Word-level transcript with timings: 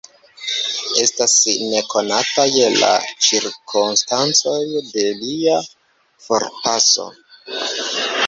Estas 1.01 1.33
ne 1.73 1.81
konataj 1.93 2.45
la 2.83 2.89
cirkonstancoj 3.27 4.57
de 4.87 5.05
lia 5.21 5.59
forpaso. 6.29 7.09